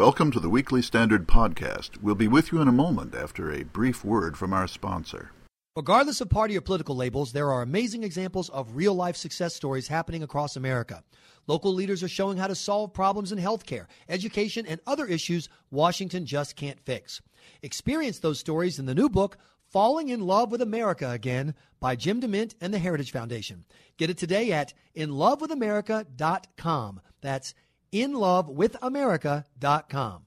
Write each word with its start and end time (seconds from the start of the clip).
Welcome 0.00 0.30
to 0.30 0.40
the 0.40 0.48
Weekly 0.48 0.80
Standard 0.80 1.28
Podcast. 1.28 2.00
We'll 2.00 2.14
be 2.14 2.26
with 2.26 2.52
you 2.52 2.62
in 2.62 2.68
a 2.68 2.72
moment 2.72 3.14
after 3.14 3.52
a 3.52 3.64
brief 3.64 4.02
word 4.02 4.38
from 4.38 4.54
our 4.54 4.66
sponsor. 4.66 5.30
Regardless 5.76 6.22
of 6.22 6.30
party 6.30 6.56
or 6.56 6.62
political 6.62 6.96
labels, 6.96 7.32
there 7.32 7.52
are 7.52 7.60
amazing 7.60 8.02
examples 8.02 8.48
of 8.48 8.76
real 8.76 8.94
life 8.94 9.14
success 9.14 9.54
stories 9.54 9.88
happening 9.88 10.22
across 10.22 10.56
America. 10.56 11.04
Local 11.46 11.74
leaders 11.74 12.02
are 12.02 12.08
showing 12.08 12.38
how 12.38 12.46
to 12.46 12.54
solve 12.54 12.94
problems 12.94 13.30
in 13.30 13.38
healthcare, 13.38 13.88
education, 14.08 14.64
and 14.64 14.80
other 14.86 15.04
issues 15.04 15.50
Washington 15.70 16.24
just 16.24 16.56
can't 16.56 16.80
fix. 16.80 17.20
Experience 17.60 18.20
those 18.20 18.38
stories 18.38 18.78
in 18.78 18.86
the 18.86 18.94
new 18.94 19.10
book, 19.10 19.36
Falling 19.68 20.08
in 20.08 20.20
Love 20.20 20.50
with 20.50 20.62
America 20.62 21.10
Again 21.10 21.54
by 21.78 21.94
Jim 21.94 22.22
DeMint 22.22 22.54
and 22.62 22.72
the 22.72 22.78
Heritage 22.78 23.12
Foundation. 23.12 23.66
Get 23.98 24.08
it 24.08 24.16
today 24.16 24.50
at 24.52 24.72
inlovewithamerica.com. 24.96 27.00
That's 27.20 27.52
inlovewithamerica.com. 27.92 30.22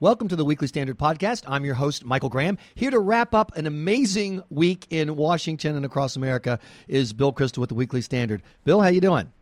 Welcome 0.00 0.28
to 0.28 0.36
the 0.36 0.44
Weekly 0.44 0.68
Standard 0.68 0.96
Podcast. 0.96 1.42
I'm 1.48 1.64
your 1.64 1.74
host, 1.74 2.04
Michael 2.04 2.28
Graham. 2.28 2.56
Here 2.76 2.92
to 2.92 3.00
wrap 3.00 3.34
up 3.34 3.56
an 3.56 3.66
amazing 3.66 4.44
week 4.48 4.86
in 4.90 5.16
Washington 5.16 5.74
and 5.74 5.84
across 5.84 6.14
America 6.14 6.60
is 6.86 7.12
Bill 7.12 7.32
Kristol 7.32 7.58
with 7.58 7.70
the 7.70 7.74
Weekly 7.74 8.00
Standard. 8.00 8.40
Bill, 8.62 8.80
how 8.80 8.86
you 8.88 9.00
doing? 9.00 9.32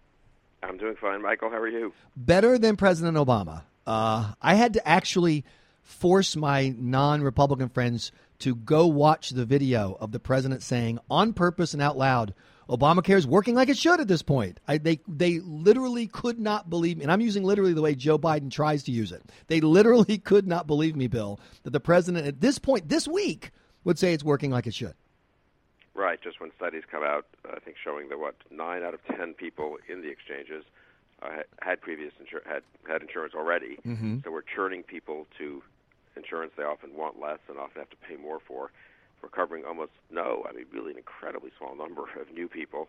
I'm 0.62 0.78
doing 0.78 0.96
fine, 0.96 1.20
Michael. 1.20 1.50
How 1.50 1.58
are 1.58 1.68
you? 1.68 1.92
Better 2.16 2.56
than 2.56 2.76
President 2.76 3.18
Obama. 3.18 3.64
Uh, 3.86 4.32
I 4.40 4.54
had 4.54 4.72
to 4.72 4.88
actually 4.88 5.44
force 5.82 6.36
my 6.36 6.74
non-Republican 6.78 7.68
friends 7.68 8.12
to 8.38 8.54
go 8.54 8.86
watch 8.86 9.30
the 9.30 9.44
video 9.44 9.98
of 10.00 10.10
the 10.10 10.18
president 10.18 10.62
saying 10.62 11.00
on 11.10 11.34
purpose 11.34 11.74
and 11.74 11.82
out 11.82 11.98
loud– 11.98 12.32
Obamacare 12.68 13.16
is 13.16 13.26
working 13.26 13.54
like 13.54 13.68
it 13.68 13.78
should 13.78 14.00
at 14.00 14.08
this 14.08 14.22
point. 14.22 14.58
I, 14.66 14.78
they 14.78 15.00
they 15.06 15.38
literally 15.40 16.06
could 16.08 16.38
not 16.38 16.68
believe 16.68 16.98
me, 16.98 17.04
and 17.04 17.12
I'm 17.12 17.20
using 17.20 17.44
literally 17.44 17.72
the 17.72 17.82
way 17.82 17.94
Joe 17.94 18.18
Biden 18.18 18.50
tries 18.50 18.82
to 18.84 18.90
use 18.92 19.12
it. 19.12 19.22
They 19.46 19.60
literally 19.60 20.18
could 20.24 20.46
not 20.46 20.66
believe 20.66 20.96
me, 20.96 21.06
Bill, 21.06 21.38
that 21.62 21.70
the 21.70 21.80
president 21.80 22.26
at 22.26 22.40
this 22.40 22.58
point 22.58 22.88
this 22.88 23.06
week 23.06 23.50
would 23.84 23.98
say 23.98 24.12
it's 24.12 24.24
working 24.24 24.50
like 24.50 24.66
it 24.66 24.74
should. 24.74 24.94
Right. 25.94 26.20
Just 26.20 26.40
when 26.40 26.50
studies 26.56 26.82
come 26.90 27.02
out, 27.02 27.26
I 27.50 27.60
think 27.60 27.76
showing 27.82 28.08
that 28.08 28.18
what 28.18 28.34
nine 28.50 28.82
out 28.82 28.94
of 28.94 29.00
ten 29.04 29.32
people 29.34 29.78
in 29.88 30.02
the 30.02 30.08
exchanges 30.08 30.64
uh, 31.22 31.28
had, 31.62 31.80
previous 31.80 32.12
insur- 32.20 32.46
had 32.46 32.62
had 32.88 33.00
insurance 33.00 33.34
already, 33.34 33.78
mm-hmm. 33.86 34.18
so 34.24 34.30
we're 34.30 34.42
churning 34.42 34.82
people 34.82 35.26
to 35.38 35.62
insurance 36.16 36.52
they 36.56 36.64
often 36.64 36.94
want 36.96 37.20
less 37.20 37.38
and 37.48 37.58
often 37.58 37.80
have 37.80 37.90
to 37.90 37.96
pay 37.96 38.16
more 38.16 38.40
for 38.40 38.70
we're 39.22 39.28
covering 39.28 39.64
almost 39.64 39.92
no, 40.10 40.46
I 40.48 40.52
mean, 40.52 40.66
really 40.72 40.92
an 40.92 40.98
incredibly 40.98 41.50
small 41.58 41.76
number 41.76 42.02
of 42.20 42.32
new 42.32 42.48
people, 42.48 42.88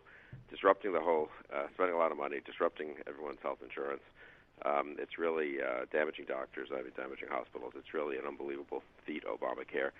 disrupting 0.50 0.92
the 0.92 1.00
whole, 1.00 1.28
uh, 1.54 1.66
spending 1.74 1.94
a 1.94 1.98
lot 1.98 2.12
of 2.12 2.18
money, 2.18 2.38
disrupting 2.44 2.94
everyone's 3.06 3.40
health 3.42 3.58
insurance. 3.62 4.02
Um, 4.64 4.96
it's 4.98 5.18
really 5.18 5.62
uh, 5.62 5.86
damaging 5.92 6.26
doctors, 6.26 6.70
I 6.72 6.82
mean, 6.82 6.92
damaging 6.96 7.28
hospitals. 7.30 7.74
It's 7.76 7.94
really 7.94 8.16
an 8.18 8.26
unbelievable 8.26 8.82
feat, 9.06 9.22
Obamacare. 9.22 9.94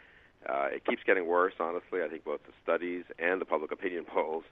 Uh, 0.47 0.69
it 0.75 0.85
keeps 0.85 1.03
getting 1.05 1.27
worse, 1.27 1.55
honestly. 1.61 2.03
I 2.03 2.09
think 2.09 2.25
both 2.25 2.41
the 2.47 2.53
studies 2.63 3.05
and 3.19 3.41
the 3.41 3.45
public 3.45 3.73
opinion 3.73 4.05
polls, 4.13 4.45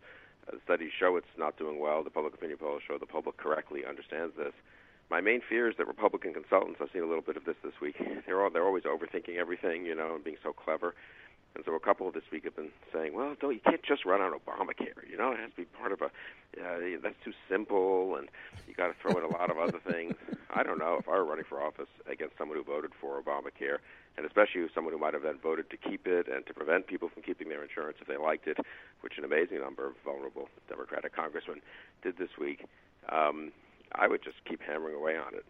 uh, 0.47 0.53
the 0.53 0.61
studies 0.65 0.91
show 0.99 1.17
it's 1.17 1.35
not 1.39 1.57
doing 1.59 1.81
well. 1.81 2.05
The 2.05 2.11
public 2.11 2.35
opinion 2.35 2.59
polls 2.59 2.83
show 2.87 2.99
the 2.99 3.07
public 3.07 3.37
correctly 3.37 3.83
understands 3.87 4.35
this. 4.37 4.53
My 5.09 5.21
main 5.21 5.41
fear 5.49 5.69
is 5.71 5.77
that 5.79 5.87
Republican 5.87 6.35
consultants, 6.35 6.81
I've 6.83 6.91
seen 6.93 7.03
a 7.03 7.07
little 7.07 7.23
bit 7.23 7.37
of 7.37 7.45
this 7.45 7.55
this 7.63 7.75
week, 7.81 7.97
they're 8.27 8.43
all, 8.43 8.51
they're 8.51 8.67
always 8.67 8.85
overthinking 8.85 9.37
everything, 9.37 9.87
you 9.87 9.95
know, 9.95 10.15
and 10.17 10.25
being 10.25 10.39
so 10.43 10.53
clever. 10.53 10.95
And 11.57 11.65
so 11.65 11.73
a 11.73 11.81
couple 11.81 12.13
this 12.13 12.29
week 12.31 12.45
have 12.45 12.55
been 12.55 12.71
saying, 12.93 13.15
well, 13.15 13.35
don't 13.41 13.55
you 13.55 13.65
can't 13.65 13.83
just 13.83 14.05
run 14.05 14.21
on 14.21 14.33
Obamacare. 14.33 15.09
You 15.11 15.17
know, 15.17 15.33
it 15.33 15.41
has 15.41 15.49
to 15.53 15.57
be 15.57 15.65
part 15.65 15.91
of 15.91 16.03
a. 16.03 16.13
Uh, 16.53 17.01
that's 17.03 17.17
too 17.25 17.33
simple, 17.49 18.17
and 18.17 18.29
you 18.69 18.75
got 18.75 18.89
to 18.89 18.95
throw 19.01 19.17
in 19.17 19.25
a 19.25 19.33
lot 19.33 19.51
of 19.51 19.57
other 19.57 19.81
things. 19.91 20.15
I 20.55 20.63
don't 20.63 20.79
know 20.79 20.99
if 21.01 21.09
I 21.09 21.13
were 21.13 21.25
running 21.25 21.47
for 21.49 21.63
office 21.63 21.89
against 22.11 22.37
someone 22.37 22.59
who 22.59 22.65
voted 22.65 22.91
for 23.01 23.21
Obamacare, 23.21 23.79
and 24.19 24.27
especially 24.27 24.67
someone 24.75 24.93
who 24.93 25.01
might 25.01 25.15
have 25.15 25.23
then 25.23 25.39
voted 25.43 25.71
to 25.71 25.79
keep 25.79 26.07
it 26.07 26.29
and 26.29 26.47
to 26.47 26.53
prevent 26.53 26.87
people 26.89 27.09
from 27.09 27.23
keeping 27.23 27.49
their 27.49 27.63
insurance 27.63 27.97
if 28.03 28.07
they 28.07 28.19
liked 28.19 28.47
it, 28.47 28.59
which 29.01 29.17
an 29.17 29.25
amazing 29.25 29.61
number 29.61 29.87
of 29.87 29.95
vulnerable 30.05 30.51
Democratic 30.69 31.17
congressmen 31.17 31.63
did 32.03 32.19
this 32.19 32.37
week. 32.39 32.67
Um, 33.09 33.51
I 33.93 34.09
would 34.09 34.23
just 34.23 34.45
keep 34.45 34.61
hammering 34.61 34.97
away 34.97 35.17
on 35.17 35.33
it. 35.33 35.47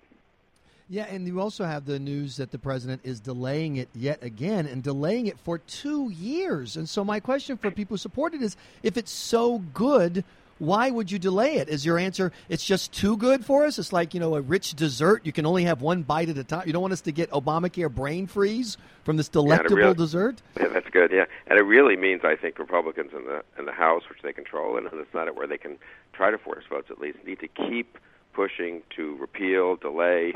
Yeah, 0.88 1.06
and 1.10 1.26
you 1.26 1.40
also 1.40 1.64
have 1.64 1.84
the 1.84 1.98
news 1.98 2.36
that 2.36 2.52
the 2.52 2.58
president 2.58 3.00
is 3.02 3.18
delaying 3.18 3.76
it 3.76 3.88
yet 3.92 4.22
again 4.22 4.66
and 4.66 4.84
delaying 4.84 5.26
it 5.26 5.38
for 5.40 5.58
two 5.58 6.10
years. 6.10 6.76
And 6.76 6.88
so, 6.88 7.04
my 7.04 7.18
question 7.18 7.56
for 7.56 7.72
people 7.72 7.94
who 7.94 7.98
support 7.98 8.34
it 8.34 8.42
is 8.42 8.56
if 8.84 8.96
it's 8.96 9.10
so 9.10 9.58
good, 9.74 10.22
why 10.58 10.90
would 10.90 11.10
you 11.10 11.18
delay 11.18 11.56
it? 11.56 11.68
Is 11.68 11.84
your 11.84 11.98
answer 11.98 12.30
it's 12.48 12.64
just 12.64 12.92
too 12.92 13.16
good 13.16 13.44
for 13.44 13.66
us? 13.66 13.80
It's 13.80 13.92
like, 13.92 14.14
you 14.14 14.20
know, 14.20 14.36
a 14.36 14.40
rich 14.40 14.74
dessert. 14.74 15.26
You 15.26 15.32
can 15.32 15.44
only 15.44 15.64
have 15.64 15.82
one 15.82 16.04
bite 16.04 16.28
at 16.28 16.38
a 16.38 16.44
time. 16.44 16.62
You 16.66 16.72
don't 16.72 16.82
want 16.82 16.92
us 16.92 17.02
to 17.02 17.12
get 17.12 17.30
Obamacare 17.30 17.92
brain 17.92 18.28
freeze 18.28 18.78
from 19.02 19.16
this 19.16 19.28
delectable 19.28 19.78
yeah, 19.78 19.84
really, 19.86 19.96
dessert? 19.96 20.40
Yeah, 20.58 20.68
that's 20.68 20.88
good, 20.90 21.10
yeah. 21.10 21.24
And 21.48 21.58
it 21.58 21.62
really 21.62 21.96
means, 21.96 22.22
I 22.24 22.36
think, 22.36 22.60
Republicans 22.60 23.10
in 23.12 23.24
the, 23.24 23.42
in 23.58 23.66
the 23.66 23.72
House, 23.72 24.04
which 24.08 24.22
they 24.22 24.32
control, 24.32 24.76
and 24.76 24.86
in 24.90 24.96
the 24.96 25.06
Senate, 25.12 25.34
where 25.34 25.48
they 25.48 25.58
can 25.58 25.78
try 26.12 26.30
to 26.30 26.38
force 26.38 26.64
votes 26.70 26.90
at 26.90 27.00
least, 27.00 27.18
need 27.26 27.40
to 27.40 27.48
keep 27.48 27.98
pushing 28.32 28.82
to 28.96 29.16
repeal, 29.16 29.76
delay, 29.76 30.32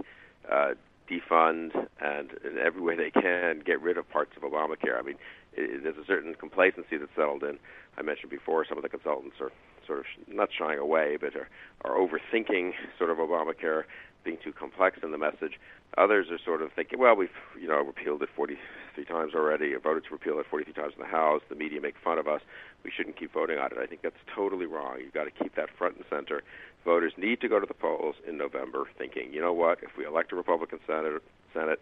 uh, 0.50 0.75
defund 1.11 1.72
and 2.00 2.31
in 2.44 2.59
every 2.59 2.81
way 2.81 2.97
they 2.97 3.11
can 3.11 3.61
get 3.65 3.81
rid 3.81 3.99
of 3.99 4.09
parts 4.11 4.33
of 4.37 4.43
Obamacare. 4.43 4.99
I 4.99 5.03
mean, 5.03 5.16
it, 5.55 5.83
there's 5.83 5.97
a 5.97 6.06
certain 6.06 6.34
complacency 6.34 6.97
that's 6.97 7.11
settled 7.16 7.43
in. 7.43 7.59
I 7.99 8.03
mentioned 8.03 8.31
before 8.31 8.65
some 8.65 8.78
of 8.78 8.83
the 8.83 8.89
consultants 8.89 9.37
are 9.41 9.50
sort 9.87 10.00
of 10.00 10.05
not 10.28 10.50
shying 10.56 10.78
away, 10.78 11.16
but 11.21 11.34
are, 11.34 11.49
are 11.84 11.99
overthinking 11.99 12.72
sort 12.99 13.10
of 13.10 13.19
Obamacare 13.19 13.84
being 14.25 14.39
too 14.43 14.53
complex 14.53 14.99
in 15.03 15.12
the 15.12 15.19
message. 15.19 15.59
Others 15.99 16.27
are 16.31 16.39
sort 16.44 16.62
of 16.62 16.71
thinking, 16.72 16.99
well, 16.99 17.16
we've 17.16 17.31
you 17.60 17.66
know 17.66 17.83
repealed 17.83 18.22
it 18.22 18.28
43 18.37 19.05
times 19.05 19.34
already, 19.34 19.75
voted 19.83 20.05
to 20.05 20.10
repeal 20.10 20.39
it 20.39 20.47
43 20.49 20.72
times 20.75 20.93
in 20.97 21.03
the 21.03 21.09
House. 21.09 21.43
The 21.49 21.56
media 21.56 21.81
make 21.81 21.94
fun 22.03 22.19
of 22.19 22.28
us. 22.28 22.41
We 22.84 22.93
shouldn't 22.94 23.19
keep 23.19 23.33
voting 23.33 23.59
on 23.59 23.72
it. 23.72 23.78
I 23.78 23.87
think 23.87 24.03
that's 24.03 24.21
totally 24.34 24.66
wrong. 24.66 24.99
You've 25.00 25.15
got 25.15 25.25
to 25.25 25.31
keep 25.31 25.56
that 25.56 25.69
front 25.77 25.97
and 25.97 26.05
center. 26.09 26.43
Voters 26.85 27.13
need 27.17 27.41
to 27.41 27.49
go 27.49 27.61
to 27.61 27.67
the 27.67 27.75
polls 27.75 28.17
in 28.27 28.39
November 28.39 28.89
thinking, 28.97 29.33
you 29.33 29.41
know 29.41 29.53
what? 29.53 29.79
If 29.83 29.97
we 29.97 30.07
elect 30.07 30.33
a 30.33 30.37
Republican 30.37 30.81
Senate, 30.87 31.23
Senate, 31.53 31.81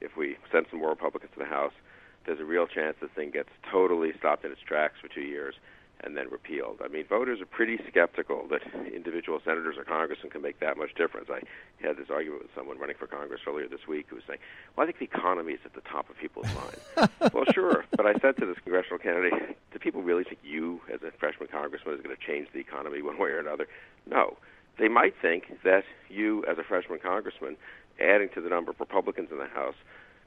if 0.00 0.16
we 0.16 0.36
send 0.52 0.66
some 0.70 0.80
more 0.80 0.90
Republicans 0.90 1.32
to 1.34 1.38
the 1.38 1.46
House, 1.46 1.72
there's 2.26 2.40
a 2.40 2.44
real 2.44 2.66
chance 2.66 2.96
this 3.00 3.10
thing 3.14 3.30
gets 3.30 3.48
totally 3.70 4.12
stopped 4.18 4.44
in 4.44 4.52
its 4.52 4.60
tracks 4.60 4.94
for 5.00 5.08
two 5.08 5.22
years 5.22 5.54
and 6.00 6.16
then 6.16 6.28
repealed. 6.30 6.80
I 6.84 6.88
mean, 6.88 7.06
voters 7.06 7.40
are 7.40 7.46
pretty 7.46 7.78
skeptical 7.88 8.46
that 8.50 8.62
individual 8.92 9.40
senators 9.44 9.76
or 9.78 9.84
congressmen 9.84 10.30
can 10.30 10.42
make 10.42 10.60
that 10.60 10.76
much 10.76 10.94
difference. 10.94 11.28
I 11.30 11.40
had 11.84 11.96
this 11.96 12.10
argument 12.10 12.42
with 12.42 12.50
someone 12.54 12.78
running 12.78 12.96
for 12.98 13.06
Congress 13.06 13.40
earlier 13.46 13.66
this 13.66 13.86
week 13.88 14.06
who 14.08 14.16
was 14.16 14.24
saying, 14.26 14.40
"Well, 14.76 14.84
I 14.84 14.86
think 14.92 14.98
the 14.98 15.16
economy 15.16 15.54
is 15.54 15.60
at 15.64 15.74
the 15.74 15.80
top 15.82 16.10
of 16.10 16.16
people's 16.16 16.46
minds." 16.46 17.12
well, 17.32 17.44
sure, 17.52 17.84
but 17.96 18.06
I 18.06 18.14
said 18.18 18.36
to 18.38 18.46
this 18.46 18.58
congressional 18.62 18.98
candidate, 18.98 19.56
"Do 19.72 19.78
people 19.78 20.02
really 20.02 20.24
think 20.24 20.38
you, 20.44 20.80
as 20.92 21.02
a 21.02 21.10
freshman 21.12 21.48
congressman, 21.48 21.94
is 21.94 22.00
going 22.02 22.14
to 22.14 22.22
change 22.22 22.48
the 22.52 22.60
economy 22.60 23.00
one 23.02 23.18
way 23.18 23.30
or 23.30 23.38
another?" 23.38 23.66
No. 24.06 24.36
They 24.78 24.88
might 24.88 25.14
think 25.22 25.62
that 25.64 25.84
you, 26.10 26.44
as 26.44 26.58
a 26.58 26.62
freshman 26.62 26.98
congressman, 26.98 27.56
adding 27.98 28.28
to 28.34 28.42
the 28.42 28.50
number 28.50 28.70
of 28.70 28.78
Republicans 28.78 29.30
in 29.32 29.38
the 29.38 29.46
House, 29.46 29.74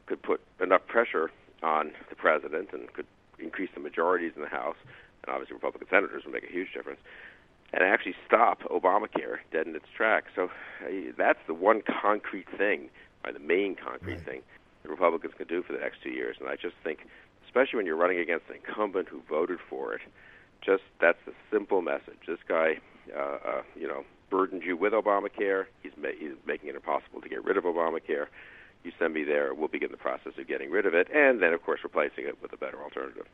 could 0.07 0.23
put 0.23 0.41
enough 0.59 0.87
pressure 0.87 1.29
on 1.61 1.91
the 2.09 2.15
president 2.15 2.69
and 2.73 2.91
could 2.93 3.05
increase 3.37 3.69
the 3.75 3.79
majorities 3.79 4.33
in 4.35 4.41
the 4.41 4.49
House 4.49 4.75
and 5.23 5.33
obviously 5.33 5.53
Republican 5.53 5.87
senators 5.89 6.23
would 6.25 6.33
make 6.33 6.43
a 6.43 6.51
huge 6.51 6.73
difference, 6.73 6.99
and 7.73 7.83
actually 7.83 8.15
stop 8.25 8.63
Obamacare 8.63 9.37
dead 9.51 9.67
in 9.67 9.75
its 9.75 9.85
tracks. 9.95 10.31
So 10.35 10.45
uh, 10.45 11.11
that's 11.17 11.39
the 11.47 11.53
one 11.53 11.81
concrete 11.81 12.47
thing, 12.57 12.89
or 13.25 13.31
the 13.31 13.39
main 13.39 13.75
concrete 13.75 14.15
right. 14.15 14.25
thing 14.25 14.41
the 14.83 14.89
Republicans 14.89 15.33
can 15.37 15.47
do 15.47 15.61
for 15.61 15.73
the 15.73 15.79
next 15.79 16.01
two 16.01 16.09
years. 16.09 16.37
And 16.39 16.49
I 16.49 16.55
just 16.55 16.75
think, 16.83 17.05
especially 17.45 17.77
when 17.77 17.85
you're 17.85 17.95
running 17.95 18.19
against 18.19 18.49
an 18.49 18.55
incumbent 18.55 19.07
who 19.07 19.21
voted 19.29 19.59
for 19.69 19.93
it, 19.93 20.01
just 20.61 20.83
that's 20.99 21.19
the 21.25 21.33
simple 21.51 21.81
message. 21.81 22.19
This 22.27 22.39
guy, 22.47 22.79
uh, 23.15 23.37
uh, 23.45 23.61
you 23.75 23.87
know, 23.87 24.03
burdened 24.29 24.63
you 24.63 24.77
with 24.77 24.93
Obamacare. 24.93 25.65
He's, 25.83 25.91
ma- 26.01 26.09
he's 26.17 26.33
making 26.45 26.69
it 26.69 26.75
impossible 26.75 27.21
to 27.21 27.29
get 27.29 27.43
rid 27.43 27.57
of 27.57 27.63
Obamacare. 27.63 28.27
You 28.83 28.91
send 28.97 29.13
me 29.13 29.23
there, 29.23 29.53
we'll 29.53 29.67
begin 29.67 29.91
the 29.91 29.97
process 29.97 30.33
of 30.37 30.47
getting 30.47 30.71
rid 30.71 30.85
of 30.85 30.93
it, 30.93 31.09
and 31.13 31.41
then, 31.41 31.51
of 31.51 31.61
course, 31.63 31.81
replacing 31.83 32.25
it 32.25 32.41
with 32.41 32.53
a 32.53 32.57
better 32.57 32.81
alternative. 32.81 33.25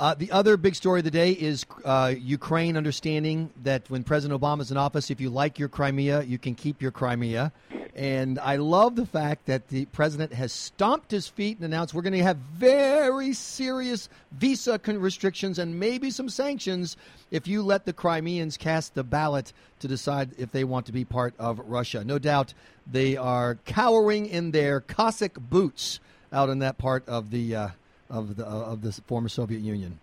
Uh, 0.00 0.14
the 0.14 0.32
other 0.32 0.56
big 0.56 0.74
story 0.74 1.00
of 1.00 1.04
the 1.04 1.10
day 1.10 1.32
is 1.32 1.66
uh, 1.84 2.14
Ukraine 2.18 2.78
understanding 2.78 3.50
that 3.64 3.82
when 3.90 4.02
President 4.02 4.40
Obama 4.40 4.62
is 4.62 4.70
in 4.70 4.78
office, 4.78 5.10
if 5.10 5.20
you 5.20 5.28
like 5.28 5.58
your 5.58 5.68
Crimea, 5.68 6.22
you 6.22 6.38
can 6.38 6.54
keep 6.54 6.80
your 6.80 6.90
Crimea. 6.90 7.52
And 7.94 8.38
I 8.38 8.56
love 8.56 8.96
the 8.96 9.04
fact 9.04 9.44
that 9.44 9.68
the 9.68 9.84
president 9.86 10.32
has 10.32 10.54
stomped 10.54 11.10
his 11.10 11.28
feet 11.28 11.58
and 11.58 11.66
announced 11.66 11.92
we're 11.92 12.00
going 12.00 12.14
to 12.14 12.22
have 12.22 12.38
very 12.38 13.34
serious 13.34 14.08
visa 14.32 14.80
restrictions 14.86 15.58
and 15.58 15.78
maybe 15.78 16.10
some 16.10 16.30
sanctions 16.30 16.96
if 17.30 17.46
you 17.46 17.60
let 17.60 17.84
the 17.84 17.92
Crimeans 17.92 18.56
cast 18.56 18.94
the 18.94 19.04
ballot 19.04 19.52
to 19.80 19.88
decide 19.88 20.30
if 20.38 20.50
they 20.50 20.64
want 20.64 20.86
to 20.86 20.92
be 20.92 21.04
part 21.04 21.34
of 21.38 21.58
Russia. 21.58 22.04
No 22.04 22.18
doubt 22.18 22.54
they 22.90 23.18
are 23.18 23.56
cowering 23.66 24.24
in 24.24 24.52
their 24.52 24.80
Cossack 24.80 25.34
boots 25.34 26.00
out 26.32 26.48
in 26.48 26.60
that 26.60 26.78
part 26.78 27.06
of 27.06 27.30
the. 27.30 27.54
Uh, 27.54 27.68
of 28.10 28.36
the 28.36 28.44
of 28.44 28.82
the 28.82 28.92
former 28.92 29.28
Soviet 29.28 29.60
Union? 29.60 30.00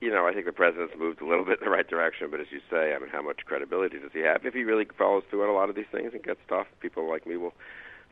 You 0.00 0.10
know, 0.10 0.26
I 0.26 0.32
think 0.32 0.46
the 0.46 0.52
president's 0.52 0.94
moved 0.96 1.20
a 1.20 1.26
little 1.26 1.44
bit 1.44 1.58
in 1.58 1.64
the 1.64 1.70
right 1.70 1.88
direction, 1.88 2.28
but 2.30 2.38
as 2.38 2.46
you 2.50 2.60
say, 2.70 2.94
I 2.94 2.98
mean, 3.00 3.08
how 3.08 3.20
much 3.20 3.44
credibility 3.44 3.98
does 3.98 4.12
he 4.12 4.20
have 4.20 4.46
if 4.46 4.54
he 4.54 4.62
really 4.62 4.86
follows 4.96 5.24
through 5.28 5.42
on 5.42 5.48
a 5.48 5.52
lot 5.52 5.70
of 5.70 5.74
these 5.74 5.90
things 5.90 6.12
and 6.14 6.22
gets 6.22 6.40
tough? 6.48 6.68
People 6.80 7.08
like 7.08 7.26
me 7.26 7.36
will 7.36 7.54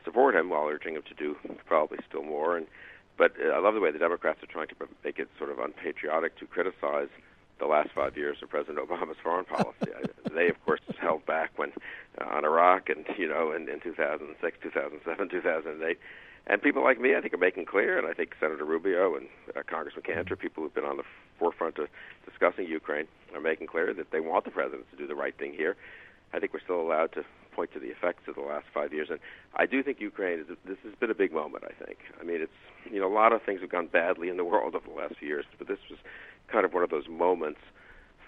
support 0.03 0.35
him 0.35 0.49
while 0.49 0.67
urging 0.67 0.95
him 0.95 1.03
to 1.03 1.13
do 1.13 1.37
probably 1.65 1.99
still 2.07 2.23
more. 2.23 2.57
And 2.57 2.67
but 3.17 3.33
uh, 3.43 3.49
I 3.49 3.59
love 3.59 3.73
the 3.73 3.79
way 3.79 3.91
the 3.91 3.99
Democrats 3.99 4.43
are 4.43 4.47
trying 4.47 4.67
to 4.67 4.75
make 5.03 5.19
it 5.19 5.29
sort 5.37 5.49
of 5.49 5.59
unpatriotic 5.59 6.37
to 6.39 6.45
criticize 6.45 7.09
the 7.59 7.65
last 7.65 7.89
five 7.95 8.15
years 8.15 8.37
of 8.41 8.49
President 8.49 8.77
Obama's 8.77 9.17
foreign 9.23 9.45
policy. 9.45 9.91
they, 10.33 10.49
of 10.49 10.63
course, 10.65 10.81
held 10.99 11.25
back 11.25 11.51
when 11.57 11.71
uh, 12.19 12.25
on 12.25 12.45
Iraq 12.45 12.89
and 12.89 13.05
you 13.17 13.27
know 13.27 13.51
in, 13.51 13.67
in 13.69 13.79
2006, 13.79 14.57
2007, 14.61 15.29
2008. 15.29 15.99
And 16.45 16.61
people 16.61 16.83
like 16.83 16.99
me, 16.99 17.15
I 17.15 17.21
think, 17.21 17.33
are 17.33 17.37
making 17.37 17.65
clear, 17.65 17.97
and 17.97 18.07
I 18.07 18.13
think 18.13 18.35
Senator 18.39 18.63
Rubio 18.63 19.15
and 19.15 19.27
uh, 19.55 19.63
Congressman 19.67 20.03
Cantor, 20.03 20.35
people 20.35 20.63
who've 20.63 20.73
been 20.73 20.85
on 20.85 20.97
the 20.97 21.03
forefront 21.39 21.77
of 21.77 21.87
discussing 22.25 22.67
Ukraine, 22.67 23.07
are 23.33 23.41
making 23.41 23.67
clear 23.67 23.93
that 23.93 24.11
they 24.11 24.19
want 24.19 24.45
the 24.45 24.51
president 24.51 24.89
to 24.91 24.97
do 24.97 25.07
the 25.07 25.15
right 25.15 25.37
thing 25.37 25.53
here. 25.53 25.75
I 26.33 26.39
think 26.39 26.53
we're 26.53 26.61
still 26.61 26.81
allowed 26.81 27.13
to 27.13 27.23
point 27.53 27.73
to 27.73 27.79
the 27.79 27.87
effects 27.87 28.27
of 28.27 28.35
the 28.35 28.41
last 28.41 28.65
five 28.73 28.93
years, 28.93 29.07
and 29.09 29.19
I 29.55 29.65
do 29.65 29.81
think 29.81 29.99
Ukraine 29.99 30.39
is. 30.39 30.45
This 30.65 30.77
has 30.83 30.93
been 30.99 31.09
a 31.09 31.15
big 31.15 31.33
moment. 31.33 31.63
I 31.65 31.73
think. 31.83 31.99
I 32.19 32.23
mean, 32.23 32.41
it's 32.41 32.59
you 32.91 32.99
know 32.99 33.07
a 33.07 33.13
lot 33.13 33.33
of 33.33 33.41
things 33.41 33.61
have 33.61 33.71
gone 33.71 33.87
badly 33.87 34.29
in 34.29 34.37
the 34.37 34.45
world 34.45 34.75
over 34.75 34.87
the 34.87 34.95
last 34.95 35.15
few 35.17 35.27
years, 35.27 35.45
but 35.57 35.67
this 35.67 35.79
was 35.89 35.99
kind 36.51 36.65
of 36.65 36.73
one 36.73 36.83
of 36.83 36.89
those 36.89 37.07
moments 37.09 37.59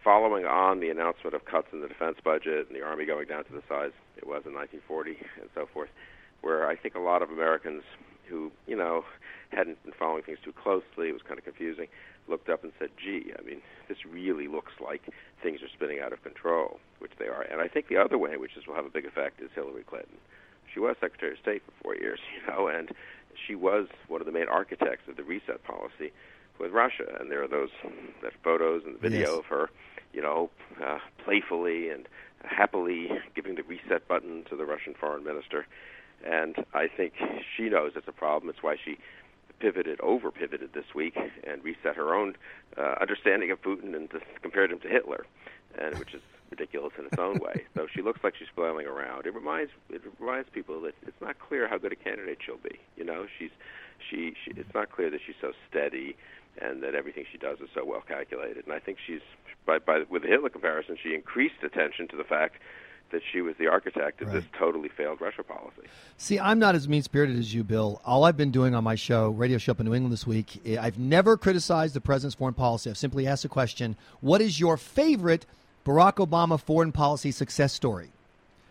following 0.04 0.46
on 0.46 0.80
the 0.80 0.90
announcement 0.90 1.36
of 1.36 1.46
cuts 1.46 1.68
in 1.74 1.82
the 1.82 1.88
defense 1.88 2.18
budget 2.24 2.68
and 2.68 2.76
the 2.76 2.82
army 2.82 3.06
going 3.06 3.28
down 3.28 3.44
to 3.44 3.52
the 3.52 3.62
size 3.68 3.92
it 4.18 4.26
was 4.26 4.44
in 4.46 4.54
1940 4.54 5.18
and 5.42 5.50
so 5.54 5.68
forth, 5.74 5.90
where 6.42 6.68
I 6.68 6.76
think 6.76 6.96
a 6.96 7.00
lot 7.00 7.22
of 7.22 7.30
Americans 7.30 7.84
who, 8.28 8.52
you 8.68 8.76
know, 8.76 9.04
hadn't 9.50 9.82
been 9.84 9.94
following 9.98 10.24
things 10.24 10.38
too 10.44 10.54
closely, 10.54 11.10
it 11.10 11.14
was 11.14 11.22
kind 11.24 11.40
of 11.40 11.44
confusing, 11.44 11.88
looked 12.28 12.50
up 12.50 12.64
and 12.64 12.72
said, 12.78 12.90
gee, 13.04 13.34
I 13.38 13.42
mean, 13.42 13.62
this 13.88 13.98
really 14.06 14.48
looks 14.48 14.74
like 14.80 15.02
things 15.42 15.62
are 15.62 15.70
spinning 15.74 16.00
out 16.00 16.14
of 16.14 16.24
control, 16.24 16.80
which 17.00 17.12
they 17.18 17.26
are. 17.26 17.42
And 17.42 17.60
I 17.60 17.68
think 17.68 17.88
the 17.88 17.98
other 17.98 18.18
way, 18.18 18.38
which 18.38 18.56
is 18.56 18.68
will 18.68 18.76
have 18.76 18.86
a 18.86 18.90
big 18.90 19.06
effect, 19.06 19.42
is 19.42 19.50
Hillary 19.56 19.84
Clinton. 19.84 20.18
She 20.72 20.80
was 20.80 20.96
Secretary 21.02 21.34
of 21.34 21.40
State 21.40 21.64
for 21.66 21.72
four 21.84 21.96
years, 22.02 22.20
you 22.36 22.52
know, 22.52 22.68
and 22.68 22.92
she 23.48 23.56
was 23.56 23.88
one 24.08 24.22
of 24.22 24.26
the 24.26 24.34
main 24.34 24.48
architects 24.48 25.08
of 25.08 25.18
the 25.18 25.24
reset 25.24 25.64
policy 25.64 26.12
with 26.60 26.72
Russia. 26.72 27.18
And 27.20 27.32
there 27.32 27.44
are 27.44 27.48
those 27.48 27.70
that 28.22 28.34
photos 28.44 28.84
and 28.86 28.96
the 28.96 29.00
video 29.00 29.32
yes. 29.32 29.40
of 29.40 29.46
her, 29.46 29.70
you 30.14 30.22
know, 30.22 30.50
uh, 30.84 31.00
playfully 31.24 31.90
and 31.90 32.08
happily 32.44 33.10
giving 33.36 33.56
the 33.56 33.64
reset 33.64 34.08
button 34.08 34.44
to 34.50 34.56
the 34.56 34.66
Russian 34.66 34.94
foreign 34.94 35.24
minister. 35.24 35.66
And 36.26 36.56
I 36.74 36.88
think 36.88 37.14
she 37.56 37.70
knows 37.70 37.94
it's 37.96 38.08
a 38.08 38.14
problem. 38.14 38.50
It's 38.50 38.64
why 38.64 38.76
she 38.84 38.98
pivoted, 39.60 40.00
over 40.02 40.32
pivoted 40.32 40.74
this 40.74 40.96
week, 40.96 41.18
and 41.46 41.64
reset 41.64 41.96
her 41.96 42.14
own 42.14 42.36
uh, 42.78 42.96
understanding 43.02 43.52
of 43.52 43.62
Putin 43.62 43.96
and 43.96 44.10
compared 44.42 44.72
him 44.72 44.80
to 44.80 44.88
Hitler, 44.88 45.26
and 45.78 45.98
which 46.00 46.14
is 46.14 46.22
ridiculous 46.50 46.94
in 46.98 47.06
its 47.06 47.18
own 47.20 47.40
way. 47.40 47.66
So 47.76 47.88
she 47.94 48.02
looks 48.02 48.20
like 48.26 48.36
she's 48.36 48.50
flailing 48.54 48.88
around. 48.88 49.26
It 49.26 49.34
reminds 49.34 49.72
it 49.90 50.02
reminds 50.20 50.50
people 50.50 50.82
that 50.82 50.96
it's 51.08 51.22
not 51.22 51.40
clear 51.40 51.70
how 51.70 51.78
good 51.78 51.94
a 51.94 51.96
candidate 51.96 52.40
she'll 52.46 52.58
be. 52.58 52.78
You 52.98 53.06
know, 53.06 53.26
she's 53.38 53.52
she, 54.10 54.34
she 54.44 54.52
it's 54.60 54.74
not 54.74 54.92
clear 54.92 55.10
that 55.10 55.22
she's 55.26 55.36
so 55.40 55.54
steady 55.70 56.18
and 56.62 56.84
that 56.84 56.94
everything 56.94 57.24
she 57.32 57.38
does 57.38 57.60
is 57.60 57.70
so 57.74 57.86
well 57.86 58.04
calculated. 58.06 58.66
And 58.66 58.74
I 58.74 58.80
think 58.80 58.98
she's 59.06 59.22
by 59.66 59.80
by 59.80 60.04
with 60.10 60.24
the 60.24 60.28
Hitler 60.28 60.50
comparison, 60.50 60.98
she 61.02 61.14
increased 61.14 61.64
attention 61.64 62.10
to 62.10 62.18
the 62.18 62.26
fact 62.26 62.58
that 63.12 63.22
she 63.32 63.42
was 63.42 63.56
the 63.58 63.68
architect 63.68 64.22
of 64.22 64.28
right. 64.28 64.36
this 64.36 64.46
totally 64.58 64.90
failed 64.90 65.22
Russia 65.22 65.44
policy. 65.44 65.84
See, 66.18 66.40
I'm 66.40 66.60
not 66.60 66.76
as 66.76 66.88
mean 66.88 67.02
spirited 67.02 67.38
as 67.38 67.54
you, 67.54 67.64
Bill. 67.64 68.02
All 68.06 68.26
I've 68.26 68.38
been 68.38 68.52
doing 68.52 68.76
on 68.76 68.84
my 68.84 68.96
show, 68.96 69.30
radio 69.30 69.58
show 69.58 69.72
up 69.72 69.80
in 69.80 69.86
New 69.86 69.94
England 69.94 70.14
this 70.14 70.28
week, 70.28 70.62
I've 70.80 71.00
never 71.00 71.38
criticized 71.38 71.94
the 71.94 72.02
president's 72.02 72.36
foreign 72.36 72.54
policy. 72.54 72.90
I've 72.90 72.98
simply 72.98 73.28
asked 73.28 73.44
the 73.44 73.50
question 73.50 73.96
what 74.22 74.42
is 74.42 74.60
your 74.60 74.78
favorite 74.78 75.46
Barack 75.86 76.16
Obama 76.16 76.60
foreign 76.60 76.92
policy 76.92 77.32
success 77.32 77.74
story? 77.74 78.10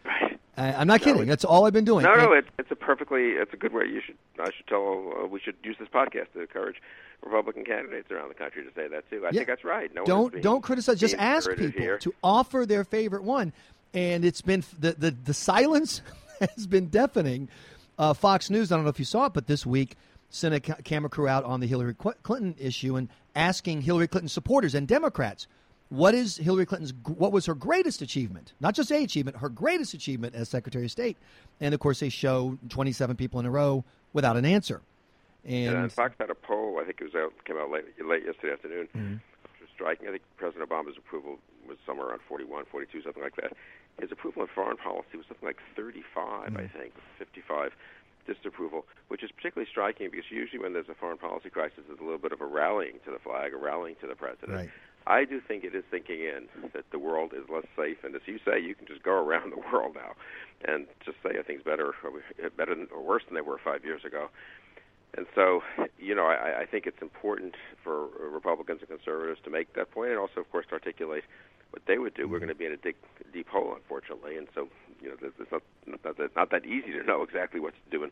Right. 0.05 0.39
I'm 0.57 0.89
not 0.89 1.01
kidding. 1.01 1.27
That's 1.27 1.45
all 1.45 1.67
I've 1.67 1.73
been 1.73 1.85
doing. 1.85 2.05
No, 2.05 2.15
no, 2.15 2.33
it, 2.33 2.47
it's 2.59 2.71
a 2.71 2.77
perfectly, 2.77 3.31
it's 3.31 3.53
a 3.53 3.57
good 3.57 3.73
way. 3.73 3.85
You 3.87 4.01
should, 4.05 4.17
I 4.41 4.51
should 4.57 4.67
tell, 4.67 5.13
uh, 5.17 5.27
we 5.27 5.41
should 5.41 5.57
use 5.63 5.77
this 5.79 5.89
podcast 5.89 6.33
to 6.35 6.41
encourage 6.41 6.77
Republican 7.23 7.65
candidates 7.65 8.11
around 8.11 8.29
the 8.29 8.35
country 8.35 8.65
to 8.65 8.71
say 8.75 8.89
that 8.89 9.09
too. 9.11 9.25
I 9.25 9.29
yeah. 9.29 9.41
think 9.41 9.49
that's 9.49 9.65
right. 9.65 9.93
No 9.95 10.05
don't 10.05 10.33
being, 10.33 10.43
don't 10.43 10.63
criticize. 10.63 11.01
Just 11.01 11.17
ask 11.17 11.49
people 11.51 11.81
here. 11.81 11.99
to 11.99 12.15
offer 12.23 12.67
their 12.67 12.85
favorite 12.85 13.23
one, 13.23 13.53
and 13.95 14.25
it's 14.25 14.41
been 14.41 14.65
the 14.79 14.93
the, 14.93 15.11
the 15.11 15.35
silence 15.35 16.03
has 16.41 16.67
been 16.67 16.87
deafening. 16.87 17.49
Uh, 17.99 18.15
Fox 18.15 18.49
News. 18.49 18.71
I 18.71 18.77
don't 18.77 18.85
know 18.85 18.91
if 18.91 18.99
you 19.01 19.05
saw 19.05 19.27
it, 19.27 19.33
but 19.33 19.49
this 19.49 19.67
week 19.67 19.97
sent 20.31 20.55
a 20.55 20.61
camera 20.61 21.11
crew 21.11 21.27
out 21.27 21.45
on 21.45 21.61
the 21.61 21.67
Hillary 21.67 21.95
Clinton 21.95 22.55
issue 22.59 22.97
and 22.97 23.09
asking 23.35 23.81
Hillary 23.81 24.07
Clinton 24.07 24.29
supporters 24.29 24.75
and 24.75 24.87
Democrats 24.87 25.49
what 25.89 26.15
is 26.15 26.37
Hillary 26.37 26.67
Clinton's 26.67 26.93
what 27.05 27.33
was 27.33 27.47
her 27.47 27.55
greatest 27.55 28.03
achievement? 28.03 28.53
Not 28.61 28.75
just 28.75 28.91
a 28.91 29.03
achievement, 29.03 29.39
her 29.39 29.49
greatest 29.49 29.95
achievement 29.95 30.35
as 30.35 30.49
Secretary 30.49 30.85
of 30.85 30.91
State. 30.91 31.17
And 31.61 31.75
of 31.75 31.81
course, 31.81 32.01
they 32.01 32.09
show 32.09 32.59
27 32.69 33.17
people 33.17 33.41
in 33.41 33.47
a 33.47 33.51
row 33.51 33.85
without 34.13 34.37
an 34.37 34.45
answer. 34.45 34.83
And, 35.45 35.75
and 35.75 35.93
Fox 35.93 36.15
had 36.21 36.31
a 36.31 36.35
poll. 36.35 36.79
I 36.81 36.85
think 36.85 37.01
it 37.01 37.05
was 37.05 37.15
out 37.15 37.33
came 37.45 37.57
out 37.57 37.71
late 37.71 37.85
late 38.05 38.25
yesterday 38.25 38.53
afternoon. 38.53 38.89
Mm-hmm. 38.97 39.15
Striking. 39.79 40.09
I 40.09 40.19
think 40.19 40.27
President 40.37 40.67
Obama's 40.67 40.99
approval 40.99 41.39
was 41.69 41.79
somewhere 41.87 42.11
around 42.11 42.27
41, 42.27 42.67
42, 42.67 43.03
something 43.03 43.23
like 43.23 43.37
that. 43.37 43.55
His 44.03 44.11
approval 44.11 44.43
of 44.43 44.51
foreign 44.51 44.77
policy 44.77 45.15
was 45.15 45.27
something 45.31 45.47
like 45.47 45.63
35, 45.77 46.03
mm-hmm. 46.51 46.57
I 46.59 46.67
think, 46.67 46.95
55 47.19 47.71
disapproval, 48.27 48.85
which 49.07 49.23
is 49.23 49.31
particularly 49.31 49.71
striking 49.71 50.11
because 50.11 50.27
usually 50.31 50.59
when 50.59 50.75
there's 50.75 50.91
a 50.91 50.99
foreign 50.99 51.17
policy 51.17 51.49
crisis, 51.49 51.87
there's 51.87 52.01
a 52.01 52.03
little 52.03 52.19
bit 52.19 52.33
of 52.33 52.41
a 52.41 52.47
rallying 52.47 52.99
to 53.07 53.11
the 53.15 53.19
flag, 53.23 53.55
a 53.55 53.57
rallying 53.57 53.95
to 54.03 54.07
the 54.07 54.19
president. 54.19 54.53
Right. 54.53 54.71
I 55.07 55.25
do 55.25 55.41
think 55.41 55.65
it 55.65 55.75
is 55.75 55.85
sinking 55.91 56.21
in 56.21 56.49
that 56.75 56.85
the 56.91 56.99
world 56.99 57.33
is 57.33 57.49
less 57.49 57.65
safe, 57.75 58.05
and 58.05 58.15
as 58.15 58.21
you 58.27 58.39
say, 58.45 58.61
you 58.61 58.75
can 58.75 58.87
just 58.87 59.03
go 59.03 59.13
around 59.13 59.53
the 59.53 59.63
world 59.73 59.95
now 59.95 60.13
and 60.67 60.87
just 61.05 61.17
say 61.23 61.41
things 61.47 61.63
better, 61.63 61.95
or 62.03 62.51
better 62.57 62.77
or 62.93 63.03
worse 63.03 63.23
than 63.25 63.35
they 63.35 63.41
were 63.41 63.59
five 63.63 63.85
years 63.85 64.05
ago. 64.05 64.29
And 65.17 65.27
so, 65.35 65.63
you 65.99 66.15
know, 66.15 66.27
I, 66.27 66.61
I 66.61 66.67
think 66.67 66.87
it's 66.87 67.01
important 67.01 67.55
for 67.83 68.07
Republicans 68.21 68.81
and 68.81 68.89
conservatives 68.89 69.41
to 69.45 69.51
make 69.51 69.73
that 69.75 69.91
point, 69.91 70.11
and 70.11 70.19
also, 70.19 70.41
of 70.41 70.51
course, 70.51 70.67
to 70.69 70.75
articulate 70.75 71.25
what 71.71 71.83
they 71.87 71.99
would 71.99 72.15
do. 72.15 72.29
We're 72.29 72.39
going 72.39 72.51
to 72.51 72.55
be 72.55 72.67
in 72.67 72.73
a 72.73 72.77
deep, 72.77 72.97
deep 73.33 73.49
hole, 73.49 73.73
unfortunately, 73.75 74.37
and 74.37 74.49
so, 74.55 74.69
you 75.01 75.09
know, 75.09 75.17
it's 75.21 75.53
not 75.53 75.63
not 75.87 76.17
that, 76.19 76.37
not 76.37 76.51
that 76.51 76.67
easy 76.67 76.93
to 76.93 77.03
know 77.03 77.23
exactly 77.23 77.61
what 77.61 77.75
to 77.75 77.91
do 77.91 78.05
in 78.05 78.11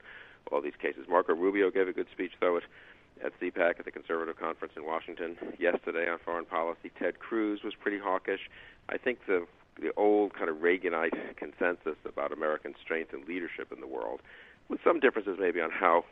all 0.51 0.61
these 0.63 0.77
cases. 0.81 1.07
Marco 1.09 1.35
Rubio 1.35 1.71
gave 1.71 1.89
a 1.89 1.93
good 1.93 2.07
speech, 2.13 2.33
though, 2.41 2.57
at 2.57 2.63
at 3.25 3.39
CPAC 3.41 3.79
at 3.79 3.85
the 3.85 3.91
Conservative 3.91 4.39
Conference 4.39 4.75
in 4.77 4.85
Washington 4.85 5.37
yesterday 5.59 6.09
on 6.09 6.19
foreign 6.19 6.45
policy. 6.45 6.91
Ted 6.99 7.19
Cruz 7.19 7.61
was 7.65 7.75
pretty 7.75 7.99
hawkish. 7.99 8.51
I 8.89 8.99
think 8.99 9.21
the 9.27 9.47
the 9.81 9.93
old 9.97 10.33
kind 10.33 10.49
of 10.49 10.57
Reaganite 10.57 11.37
consensus 11.37 11.97
about 12.07 12.33
American 12.33 12.75
strength 12.83 13.13
and 13.13 13.27
leadership 13.29 13.71
in 13.73 13.81
the 13.81 13.87
world, 13.87 14.21
with 14.71 14.81
some 14.83 15.01
differences 15.01 15.37
maybe 15.39 15.61
on 15.61 15.71
how 15.71 16.05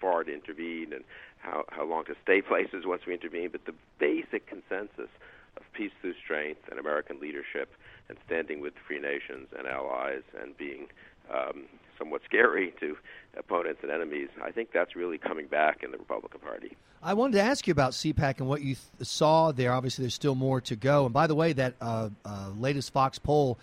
far 0.00 0.24
to 0.24 0.32
intervene 0.32 0.92
and 0.92 1.04
how, 1.38 1.64
how 1.68 1.84
long 1.84 2.04
to 2.06 2.14
stay 2.22 2.40
places 2.48 2.84
once 2.86 3.02
we 3.06 3.14
intervene, 3.14 3.50
but 3.50 3.64
the 3.66 3.74
basic 3.98 4.46
consensus 4.46 5.10
of 5.56 5.62
peace 5.72 5.92
through 6.00 6.14
strength 6.22 6.60
and 6.70 6.78
American 6.78 7.20
leadership 7.20 7.74
and 8.08 8.18
standing 8.26 8.60
with 8.60 8.74
free 8.86 8.98
nations 8.98 9.48
and 9.56 9.66
allies 9.66 10.22
and 10.40 10.56
being 10.56 10.86
um, 11.32 11.64
somewhat 11.98 12.22
scary 12.24 12.74
to 12.80 12.96
opponents 13.38 13.80
and 13.82 13.90
enemies. 13.90 14.28
I 14.42 14.50
think 14.50 14.72
that's 14.72 14.96
really 14.96 15.18
coming 15.18 15.46
back 15.46 15.82
in 15.82 15.92
the 15.92 15.98
Republican 15.98 16.40
Party. 16.40 16.76
I 17.02 17.14
wanted 17.14 17.34
to 17.34 17.42
ask 17.42 17.66
you 17.66 17.72
about 17.72 17.92
CPAC 17.92 18.40
and 18.40 18.48
what 18.48 18.60
you 18.60 18.74
th- 18.74 19.08
saw 19.08 19.52
there. 19.52 19.72
Obviously, 19.72 20.02
there's 20.02 20.14
still 20.14 20.34
more 20.34 20.60
to 20.62 20.76
go. 20.76 21.04
And 21.04 21.14
by 21.14 21.26
the 21.26 21.34
way, 21.34 21.52
that 21.54 21.74
uh, 21.80 22.10
uh, 22.24 22.50
latest 22.58 22.92
Fox 22.92 23.18
poll 23.18 23.58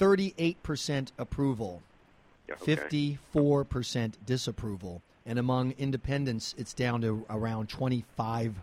38% 0.00 1.08
approval, 1.18 1.82
yeah, 2.48 2.54
okay. 2.62 3.08
54% 3.14 4.12
disapproval. 4.24 5.02
And 5.26 5.38
among 5.38 5.72
independents, 5.72 6.54
it's 6.56 6.72
down 6.72 7.02
to 7.02 7.24
around 7.28 7.68
25% 7.68 8.54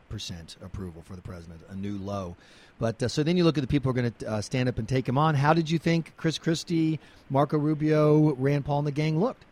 approval 0.63 1.01
for 1.03 1.15
the 1.15 1.21
president, 1.21 1.61
a 1.69 1.75
new 1.75 1.97
low. 1.97 2.35
But 2.79 3.01
uh, 3.01 3.07
so 3.07 3.23
then 3.23 3.37
you 3.37 3.43
look 3.43 3.57
at 3.57 3.61
the 3.61 3.67
people 3.67 3.91
who 3.91 3.99
are 3.99 4.01
going 4.01 4.13
to 4.19 4.29
uh, 4.29 4.41
stand 4.41 4.67
up 4.67 4.77
and 4.77 4.87
take 4.87 5.07
him 5.07 5.17
on. 5.17 5.35
How 5.35 5.53
did 5.53 5.69
you 5.69 5.79
think 5.79 6.13
Chris 6.17 6.37
Christie, 6.37 6.99
Marco 7.29 7.57
Rubio, 7.57 8.33
Rand 8.35 8.65
Paul, 8.65 8.79
and 8.79 8.87
the 8.87 8.91
gang 8.91 9.19
looked? 9.19 9.45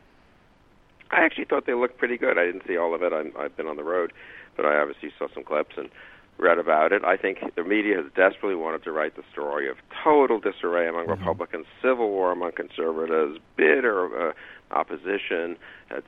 I 1.12 1.24
actually 1.24 1.46
thought 1.46 1.66
they 1.66 1.74
looked 1.74 1.98
pretty 1.98 2.18
good. 2.18 2.38
I 2.38 2.46
didn't 2.46 2.64
see 2.68 2.78
all 2.78 2.94
of 2.94 3.02
it. 3.02 3.14
I'm, 3.14 3.32
I've 3.40 3.56
been 3.56 3.68
on 3.68 3.78
the 3.78 3.84
road, 3.84 4.12
but 4.56 4.66
I 4.66 4.80
obviously 4.80 5.12
saw 5.18 5.28
some 5.34 5.44
clips 5.44 5.76
and 5.78 5.90
read 6.38 6.58
about 6.58 6.92
it. 6.92 7.04
I 7.04 7.18
think 7.18 7.40
the 7.56 7.64
media 7.64 7.96
has 7.96 8.06
desperately 8.16 8.56
wanted 8.56 8.84
to 8.84 8.92
write 8.92 9.16
the 9.16 9.24
story 9.32 9.70
of 9.70 9.78
total 10.04 10.40
disarray 10.40 10.88
among 10.88 11.08
mm-hmm. 11.08 11.20
Republicans, 11.20 11.66
civil 11.82 12.10
war 12.10 12.32
among 12.32 12.52
conservatives, 12.54 13.40
bitter 13.56 14.30
uh, 14.30 14.34
opposition, 14.72 15.58
a 15.92 16.02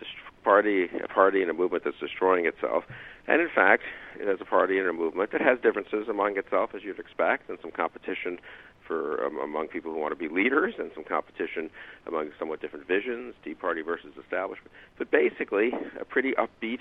party, 0.44 0.88
a 1.04 1.08
party 1.08 1.42
and 1.42 1.50
a 1.52 1.54
movement 1.54 1.84
that's 1.84 2.00
destroying 2.00 2.46
itself. 2.46 2.84
And 3.28 3.42
in 3.42 3.50
fact, 3.54 3.84
it 4.20 4.28
has 4.28 4.40
a 4.42 4.46
party 4.46 4.80
and 4.80 4.88
a 4.88 4.94
movement 4.94 5.32
that 5.32 5.42
has 5.42 5.60
differences 5.60 6.08
among 6.10 6.38
itself, 6.38 6.72
as 6.76 6.84
you'd 6.84 7.00
expect, 7.00 7.50
and 7.50 7.58
some 7.62 7.72
competition 7.72 8.40
for 8.88 9.26
um, 9.26 9.38
among 9.40 9.68
people 9.68 9.92
who 9.92 10.00
want 10.00 10.12
to 10.12 10.16
be 10.16 10.34
leaders, 10.34 10.76
and 10.80 10.92
some 10.96 11.04
competition 11.04 11.70
among 12.08 12.32
somewhat 12.40 12.62
different 12.62 12.88
visions, 12.88 13.36
Tea 13.44 13.54
Party 13.54 13.82
versus 13.82 14.14
establishment. 14.22 14.72
But 14.98 15.12
basically, 15.12 15.72
a 16.00 16.06
pretty 16.06 16.34
upbeat 16.34 16.80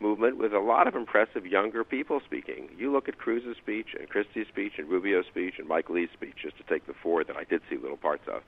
movement 0.00 0.36
with 0.36 0.52
a 0.52 0.58
lot 0.58 0.88
of 0.88 0.94
impressive 0.94 1.46
younger 1.46 1.84
people 1.84 2.20
speaking. 2.24 2.68
You 2.76 2.92
look 2.92 3.08
at 3.08 3.18
Cruz's 3.18 3.56
speech 3.56 3.94
and 3.98 4.08
Christie's 4.08 4.48
speech 4.48 4.72
and 4.78 4.88
Rubio's 4.88 5.26
speech 5.26 5.54
and 5.58 5.68
Mike 5.68 5.88
Lee's 5.88 6.10
speech, 6.12 6.34
just 6.42 6.56
to 6.58 6.64
take 6.64 6.86
the 6.86 6.94
four 7.02 7.24
that 7.24 7.36
I 7.36 7.44
did 7.44 7.62
see 7.70 7.76
little 7.76 7.96
parts 7.96 8.24
of 8.26 8.42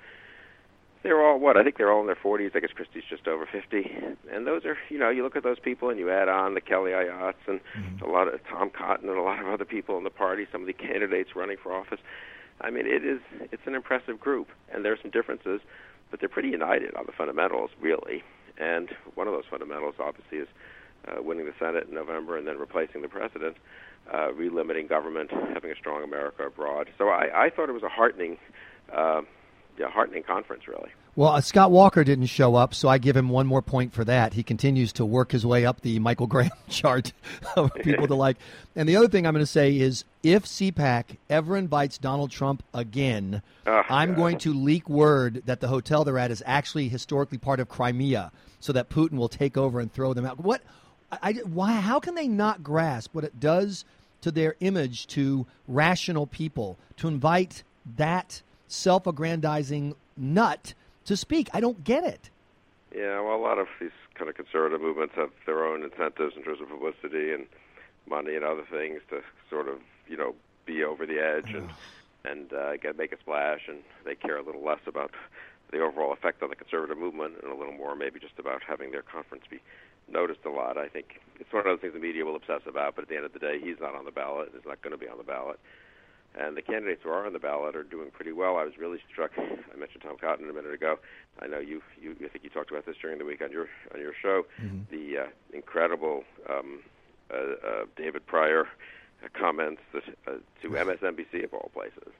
they're 1.06 1.24
all 1.24 1.38
what 1.38 1.56
I 1.56 1.62
think 1.62 1.78
they're 1.78 1.92
all 1.92 2.00
in 2.00 2.06
their 2.06 2.16
40s. 2.16 2.56
I 2.56 2.60
guess 2.60 2.70
Christie's 2.74 3.04
just 3.08 3.28
over 3.28 3.46
50, 3.50 3.90
and 4.32 4.46
those 4.46 4.64
are 4.64 4.76
you 4.88 4.98
know 4.98 5.08
you 5.08 5.22
look 5.22 5.36
at 5.36 5.44
those 5.44 5.60
people 5.60 5.88
and 5.88 5.98
you 5.98 6.10
add 6.10 6.28
on 6.28 6.54
the 6.54 6.60
Kelly 6.60 6.90
Ayottes 6.90 7.46
and 7.46 7.60
mm-hmm. 7.78 8.04
a 8.04 8.10
lot 8.10 8.32
of 8.32 8.40
Tom 8.48 8.70
Cotton 8.70 9.08
and 9.08 9.16
a 9.16 9.22
lot 9.22 9.40
of 9.40 9.46
other 9.46 9.64
people 9.64 9.96
in 9.98 10.04
the 10.04 10.10
party. 10.10 10.46
Some 10.50 10.62
of 10.62 10.66
the 10.66 10.72
candidates 10.72 11.30
running 11.36 11.56
for 11.62 11.72
office. 11.72 12.00
I 12.60 12.70
mean, 12.70 12.86
it 12.86 13.04
is 13.04 13.20
it's 13.52 13.66
an 13.66 13.74
impressive 13.74 14.18
group, 14.18 14.48
and 14.72 14.84
there 14.84 14.92
are 14.92 14.98
some 15.00 15.10
differences, 15.10 15.60
but 16.10 16.20
they're 16.20 16.28
pretty 16.28 16.48
united 16.48 16.94
on 16.94 17.04
the 17.06 17.12
fundamentals, 17.12 17.70
really. 17.80 18.22
And 18.58 18.88
one 19.14 19.26
of 19.26 19.34
those 19.34 19.44
fundamentals, 19.50 19.96
obviously, 19.98 20.38
is 20.38 20.48
uh, 21.06 21.22
winning 21.22 21.46
the 21.46 21.52
Senate 21.58 21.86
in 21.88 21.94
November 21.94 22.38
and 22.38 22.46
then 22.46 22.58
replacing 22.58 23.02
the 23.02 23.08
president, 23.08 23.56
uh, 24.12 24.28
relimiting 24.32 24.88
government, 24.88 25.30
having 25.52 25.70
a 25.70 25.76
strong 25.76 26.02
America 26.02 26.44
abroad. 26.46 26.88
So 26.98 27.08
I, 27.08 27.46
I 27.46 27.50
thought 27.50 27.68
it 27.68 27.72
was 27.72 27.82
a 27.82 27.88
heartening, 27.88 28.38
uh, 28.94 29.22
heartening 29.84 30.22
conference, 30.22 30.66
really. 30.68 30.90
Well, 31.16 31.30
uh, 31.30 31.40
Scott 31.40 31.70
Walker 31.70 32.04
didn't 32.04 32.26
show 32.26 32.56
up, 32.56 32.74
so 32.74 32.88
I 32.88 32.98
give 32.98 33.16
him 33.16 33.30
one 33.30 33.46
more 33.46 33.62
point 33.62 33.94
for 33.94 34.04
that. 34.04 34.34
He 34.34 34.42
continues 34.42 34.92
to 34.94 35.04
work 35.06 35.32
his 35.32 35.46
way 35.46 35.64
up 35.64 35.80
the 35.80 35.98
Michael 35.98 36.26
Graham 36.26 36.50
chart 36.68 37.12
of 37.56 37.72
people 37.74 38.06
to 38.06 38.14
like. 38.14 38.36
And 38.74 38.86
the 38.88 38.96
other 38.96 39.08
thing 39.08 39.26
I'm 39.26 39.32
going 39.32 39.42
to 39.42 39.50
say 39.50 39.76
is 39.78 40.04
if 40.22 40.44
CPAC 40.44 41.16
ever 41.30 41.56
invites 41.56 41.96
Donald 41.96 42.30
Trump 42.30 42.62
again, 42.74 43.40
oh, 43.66 43.82
I'm 43.88 44.10
God. 44.10 44.16
going 44.16 44.38
to 44.38 44.52
leak 44.52 44.88
word 44.90 45.42
that 45.46 45.60
the 45.60 45.68
hotel 45.68 46.04
they're 46.04 46.18
at 46.18 46.30
is 46.30 46.42
actually 46.44 46.88
historically 46.88 47.38
part 47.38 47.60
of 47.60 47.68
Crimea 47.68 48.30
so 48.60 48.74
that 48.74 48.90
Putin 48.90 49.12
will 49.12 49.28
take 49.28 49.56
over 49.56 49.80
and 49.80 49.90
throw 49.90 50.12
them 50.12 50.26
out. 50.26 50.38
What? 50.38 50.60
I, 51.10 51.34
why? 51.44 51.72
How 51.72 52.00
can 52.00 52.14
they 52.14 52.28
not 52.28 52.62
grasp 52.62 53.14
what 53.14 53.24
it 53.24 53.40
does 53.40 53.84
to 54.20 54.30
their 54.30 54.56
image 54.60 55.06
to 55.06 55.46
rational 55.68 56.26
people 56.26 56.76
to 56.96 57.08
invite 57.08 57.62
that 57.96 58.42
self-aggrandizing 58.68 59.94
nut– 60.16 60.74
to 61.06 61.16
speak. 61.16 61.48
I 61.54 61.60
don't 61.60 61.82
get 61.82 62.04
it. 62.04 62.30
Yeah, 62.94 63.20
well, 63.20 63.36
a 63.36 63.42
lot 63.42 63.58
of 63.58 63.66
these 63.80 63.90
kind 64.14 64.28
of 64.28 64.36
conservative 64.36 64.80
movements 64.80 65.14
have 65.16 65.30
their 65.46 65.64
own 65.64 65.82
incentives 65.82 66.36
in 66.36 66.42
terms 66.42 66.60
of 66.60 66.68
publicity 66.68 67.32
and 67.32 67.46
money 68.08 68.34
and 68.34 68.44
other 68.44 68.64
things 68.70 69.00
to 69.10 69.20
sort 69.50 69.68
of, 69.68 69.78
you 70.08 70.16
know, 70.16 70.34
be 70.64 70.84
over 70.84 71.06
the 71.06 71.18
edge 71.18 71.54
and 71.54 71.70
and 72.24 72.52
uh, 72.52 72.76
get 72.76 72.98
make 72.98 73.12
a 73.12 73.18
splash, 73.18 73.62
and 73.68 73.78
they 74.04 74.14
care 74.14 74.36
a 74.36 74.42
little 74.42 74.64
less 74.64 74.80
about 74.86 75.12
the 75.70 75.78
overall 75.78 76.12
effect 76.12 76.42
on 76.42 76.50
the 76.50 76.56
conservative 76.56 76.98
movement 76.98 77.34
and 77.42 77.52
a 77.52 77.54
little 77.54 77.72
more 77.72 77.94
maybe 77.94 78.18
just 78.18 78.38
about 78.38 78.62
having 78.66 78.90
their 78.90 79.02
conference 79.02 79.44
be 79.48 79.60
noticed 80.10 80.44
a 80.44 80.50
lot. 80.50 80.76
I 80.76 80.88
think 80.88 81.20
it's 81.38 81.52
one 81.52 81.60
of 81.60 81.66
those 81.66 81.80
things 81.80 81.92
the 81.92 82.00
media 82.00 82.24
will 82.24 82.36
obsess 82.36 82.62
about, 82.66 82.96
but 82.96 83.02
at 83.02 83.08
the 83.08 83.16
end 83.16 83.26
of 83.26 83.32
the 83.32 83.38
day, 83.38 83.60
he's 83.62 83.78
not 83.80 83.94
on 83.94 84.04
the 84.04 84.10
ballot. 84.10 84.50
He's 84.52 84.66
not 84.66 84.82
going 84.82 84.92
to 84.92 84.98
be 84.98 85.08
on 85.08 85.18
the 85.18 85.24
ballot 85.24 85.60
and 86.38 86.56
the 86.56 86.62
candidates 86.62 87.00
who 87.02 87.10
are 87.10 87.26
on 87.26 87.32
the 87.32 87.38
ballot 87.38 87.76
are 87.76 87.82
doing 87.82 88.10
pretty 88.10 88.32
well. 88.32 88.56
I 88.56 88.64
was 88.64 88.76
really 88.78 88.98
struck. 89.10 89.32
I 89.38 89.76
mentioned 89.76 90.02
Tom 90.02 90.16
Cotton 90.20 90.48
a 90.48 90.52
minute 90.52 90.74
ago. 90.74 90.98
I 91.40 91.46
know 91.46 91.58
you. 91.58 91.82
You. 92.00 92.16
I 92.24 92.28
think 92.28 92.44
you 92.44 92.50
talked 92.50 92.70
about 92.70 92.86
this 92.86 92.96
during 93.00 93.18
the 93.18 93.24
week 93.24 93.42
on 93.42 93.50
your 93.50 93.68
on 93.94 94.00
your 94.00 94.12
show. 94.20 94.46
Mm-hmm. 94.62 94.80
The 94.90 95.18
uh, 95.18 95.26
incredible 95.52 96.24
um, 96.48 96.80
uh, 97.30 97.36
uh, 97.36 97.84
David 97.96 98.26
Pryor 98.26 98.68
comments 99.32 99.80
that, 99.92 100.02
uh, 100.26 100.38
to 100.62 100.68
MSNBC 100.68 101.44
of 101.44 101.54
all 101.54 101.70
places, 101.74 102.12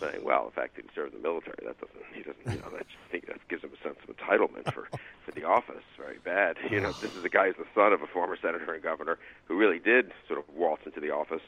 saying, 0.00 0.24
"Well, 0.24 0.46
the 0.46 0.52
fact 0.52 0.76
he 0.76 0.82
served 0.94 1.14
in 1.14 1.22
the 1.22 1.28
military 1.28 1.58
that 1.64 1.80
doesn't 1.80 2.04
he 2.12 2.22
doesn't 2.22 2.46
you 2.46 2.62
know 2.62 2.76
that 2.76 2.86
just 2.88 3.04
think 3.10 3.26
that 3.26 3.38
gives 3.48 3.62
him 3.62 3.70
a 3.72 3.82
sense 3.82 3.98
of 4.06 4.16
entitlement 4.16 4.72
for 4.72 4.88
for 5.24 5.32
the 5.32 5.44
office. 5.44 5.84
Very 5.96 6.18
bad. 6.24 6.56
You 6.70 6.80
know, 6.80 6.92
this 6.92 7.14
is 7.16 7.24
a 7.24 7.28
guy 7.28 7.46
who's 7.46 7.56
the 7.56 7.66
son 7.74 7.92
of 7.92 8.02
a 8.02 8.06
former 8.06 8.36
senator 8.40 8.72
and 8.72 8.82
governor 8.82 9.18
who 9.46 9.56
really 9.56 9.78
did 9.78 10.12
sort 10.26 10.38
of 10.38 10.44
waltz 10.54 10.86
into 10.86 11.00
the 11.00 11.10
office 11.10 11.42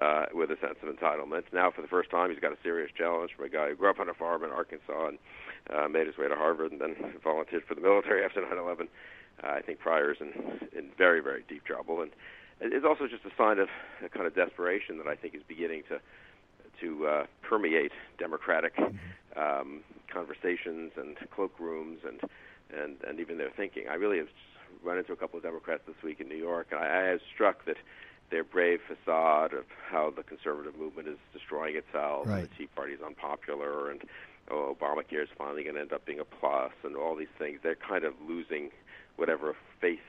uh, 0.00 0.26
with 0.32 0.50
a 0.50 0.56
sense 0.60 0.78
of 0.82 0.94
entitlement. 0.94 1.44
Now, 1.52 1.70
for 1.70 1.82
the 1.82 1.88
first 1.88 2.10
time, 2.10 2.30
he's 2.30 2.38
got 2.38 2.52
a 2.52 2.58
serious 2.62 2.90
challenge 2.96 3.32
from 3.36 3.46
a 3.46 3.48
guy 3.48 3.68
who 3.68 3.76
grew 3.76 3.90
up 3.90 4.00
on 4.00 4.08
a 4.08 4.14
farm 4.14 4.44
in 4.44 4.50
Arkansas 4.50 5.08
and 5.08 5.18
uh, 5.70 5.88
made 5.88 6.06
his 6.06 6.16
way 6.16 6.28
to 6.28 6.36
Harvard 6.36 6.72
and 6.72 6.80
then 6.80 6.96
volunteered 7.22 7.64
for 7.64 7.74
the 7.74 7.80
military 7.80 8.24
after 8.24 8.40
9/11. 8.40 8.88
Uh, 9.42 9.46
I 9.46 9.60
think 9.60 9.78
Pryor's 9.78 10.18
in 10.20 10.68
in 10.76 10.90
very 10.96 11.20
very 11.20 11.44
deep 11.48 11.64
trouble, 11.64 12.02
and 12.02 12.10
it's 12.60 12.84
also 12.84 13.06
just 13.06 13.24
a 13.24 13.30
sign 13.36 13.58
of 13.58 13.68
a 14.04 14.08
kind 14.08 14.26
of 14.26 14.34
desperation 14.34 14.98
that 14.98 15.06
I 15.06 15.14
think 15.14 15.34
is 15.34 15.42
beginning 15.46 15.82
to 15.88 16.00
to 16.80 17.06
uh, 17.06 17.26
permeate 17.42 17.92
democratic 18.18 18.74
um, 19.36 19.80
conversations 20.12 20.92
and 20.96 21.16
cloakrooms 21.36 21.98
and 22.06 22.20
and 22.70 22.96
and 23.06 23.20
even 23.20 23.38
their 23.38 23.50
thinking. 23.50 23.84
I 23.90 23.94
really 23.94 24.18
have 24.18 24.28
run 24.82 24.98
into 24.98 25.12
a 25.12 25.16
couple 25.16 25.38
of 25.38 25.42
Democrats 25.42 25.82
this 25.86 25.96
week 26.02 26.20
in 26.20 26.28
New 26.28 26.36
York, 26.36 26.68
and 26.70 26.80
I, 26.80 27.08
I 27.08 27.12
was 27.12 27.20
struck 27.32 27.64
that 27.64 27.76
their 28.30 28.44
brave 28.44 28.80
facade 28.86 29.54
of 29.54 29.64
how 29.90 30.12
the 30.14 30.22
conservative 30.22 30.76
movement 30.78 31.08
is 31.08 31.16
destroying 31.32 31.76
itself, 31.76 32.26
right. 32.26 32.40
and 32.40 32.48
the 32.48 32.54
Tea 32.56 32.66
Party 32.66 32.92
is 32.92 33.00
unpopular, 33.00 33.90
and 33.90 34.02
oh, 34.50 34.76
Obamacare 34.78 35.22
is 35.22 35.28
finally 35.36 35.62
going 35.62 35.76
to 35.76 35.80
end 35.80 35.92
up 35.92 36.04
being 36.04 36.20
a 36.20 36.24
plus, 36.24 36.72
and 36.84 36.96
all 36.96 37.16
these 37.16 37.32
things. 37.38 37.60
They're 37.62 37.74
kind 37.74 38.04
of 38.04 38.14
losing 38.26 38.70
whatever 39.16 39.56
faith 39.80 40.00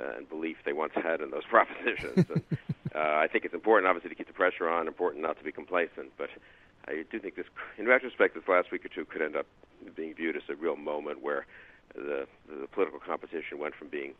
uh, 0.00 0.16
and 0.16 0.28
belief 0.28 0.56
they 0.64 0.72
once 0.72 0.92
had 0.94 1.20
in 1.20 1.30
those 1.30 1.44
propositions. 1.50 2.26
and 2.30 2.42
uh, 2.94 2.98
I 2.98 3.28
think 3.28 3.44
it's 3.44 3.54
important, 3.54 3.88
obviously, 3.88 4.10
to 4.10 4.14
keep 4.14 4.26
the 4.26 4.32
pressure 4.32 4.68
on. 4.68 4.86
Important 4.86 5.22
not 5.22 5.38
to 5.38 5.44
be 5.44 5.52
complacent, 5.52 6.12
but 6.16 6.30
I 6.86 7.04
do 7.10 7.18
think 7.18 7.36
this, 7.36 7.46
in 7.76 7.86
retrospect, 7.86 8.34
this 8.34 8.48
last 8.48 8.70
week 8.70 8.84
or 8.84 8.88
two 8.88 9.04
could 9.04 9.22
end 9.22 9.36
up 9.36 9.46
being 9.94 10.14
viewed 10.14 10.36
as 10.36 10.42
a 10.48 10.54
real 10.54 10.76
moment 10.76 11.22
where 11.22 11.46
the 11.94 12.26
the 12.48 12.66
political 12.68 13.00
competition 13.00 13.58
went 13.58 13.74
from 13.74 13.88
being 13.88 14.14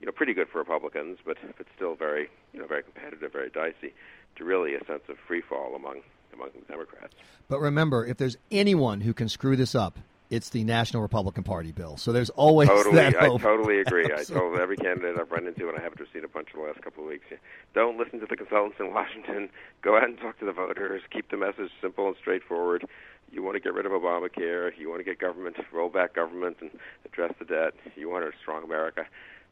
you 0.00 0.06
know 0.06 0.12
pretty 0.12 0.34
good 0.34 0.48
for 0.48 0.58
Republicans, 0.58 1.18
but 1.24 1.36
but 1.56 1.66
still 1.74 1.94
very 1.94 2.28
you 2.52 2.60
know 2.60 2.66
very 2.66 2.82
competitive, 2.82 3.32
very 3.32 3.50
dicey, 3.50 3.94
to 4.36 4.44
really 4.44 4.74
a 4.74 4.84
sense 4.84 5.02
of 5.08 5.16
free 5.26 5.40
fall 5.40 5.74
among 5.74 6.00
among 6.32 6.50
the 6.54 6.64
Democrats. 6.72 7.14
But 7.48 7.60
remember, 7.60 8.04
if 8.04 8.16
there's 8.16 8.36
anyone 8.50 9.00
who 9.00 9.14
can 9.14 9.28
screw 9.28 9.56
this 9.56 9.74
up, 9.74 9.98
it's 10.30 10.50
the 10.50 10.64
National 10.64 11.02
Republican 11.02 11.44
Party, 11.44 11.72
Bill. 11.72 11.96
So 11.96 12.12
there's 12.12 12.30
always 12.30 12.68
totally, 12.70 12.96
that 12.96 13.14
hope. 13.16 13.40
I 13.40 13.44
totally 13.44 13.80
agree. 13.80 14.06
I 14.06 14.24
told 14.24 14.58
every 14.58 14.76
candidate 14.76 15.18
I've 15.18 15.30
run 15.30 15.46
into, 15.46 15.68
and 15.68 15.78
I 15.78 15.82
haven't 15.82 16.00
seen 16.12 16.24
a 16.24 16.28
bunch 16.28 16.48
in 16.54 16.60
the 16.60 16.66
last 16.66 16.82
couple 16.82 17.04
of 17.04 17.10
weeks. 17.10 17.26
Don't 17.74 17.98
listen 17.98 18.20
to 18.20 18.26
the 18.26 18.36
consultants 18.36 18.78
in 18.80 18.92
Washington. 18.92 19.48
Go 19.82 19.96
out 19.96 20.04
and 20.04 20.18
talk 20.18 20.38
to 20.40 20.44
the 20.44 20.52
voters. 20.52 21.02
Keep 21.10 21.30
the 21.30 21.36
message 21.36 21.70
simple 21.80 22.08
and 22.08 22.16
straightforward. 22.16 22.86
You 23.32 23.42
want 23.42 23.56
to 23.56 23.60
get 23.60 23.74
rid 23.74 23.86
of 23.86 23.92
Obamacare. 23.92 24.70
You 24.78 24.88
want 24.88 25.00
to 25.00 25.04
get 25.04 25.18
government, 25.18 25.56
roll 25.72 25.88
back 25.88 26.14
government, 26.14 26.58
and 26.60 26.70
address 27.04 27.32
the 27.38 27.44
debt. 27.44 27.74
You 27.96 28.08
want 28.08 28.24
a 28.24 28.30
strong 28.40 28.62
America 28.62 29.06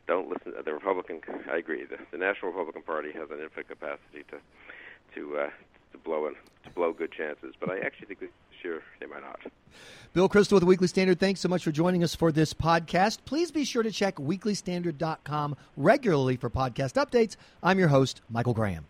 don't 0.07 0.29
listen. 0.29 0.53
To 0.53 0.63
the 0.63 0.73
Republican, 0.73 1.23
I 1.51 1.57
agree. 1.57 1.85
The, 1.85 1.99
the 2.11 2.19
National 2.19 2.51
Republican 2.51 2.83
Party 2.83 3.13
has 3.13 3.31
an 3.31 3.41
infinite 3.43 3.69
capacity 3.69 4.25
to 4.31 4.39
to 5.15 5.37
uh, 5.39 5.51
to 5.93 5.99
blow 5.99 6.27
in, 6.27 6.35
to 6.65 6.71
blow 6.71 6.93
good 6.93 7.13
chances, 7.13 7.55
but 7.59 7.71
I 7.71 7.79
actually 7.79 8.15
think 8.15 8.31
year 8.65 8.83
they 9.01 9.07
might 9.07 9.23
not. 9.23 9.41
Bill 10.13 10.29
Kristol 10.29 10.53
with 10.53 10.61
the 10.61 10.67
Weekly 10.67 10.87
Standard, 10.87 11.19
thanks 11.19 11.41
so 11.41 11.49
much 11.49 11.65
for 11.65 11.73
joining 11.73 12.05
us 12.05 12.15
for 12.15 12.31
this 12.31 12.55
podcast. 12.55 13.19
Please 13.25 13.51
be 13.51 13.65
sure 13.65 13.83
to 13.83 13.91
check 13.91 14.17
weeklystandard.com 14.17 15.57
regularly 15.77 16.37
for 16.37 16.49
podcast 16.49 16.95
updates. 16.95 17.37
I'm 17.63 17.79
your 17.79 17.89
host, 17.89 18.21
Michael 18.31 18.55
Graham. 18.55 18.87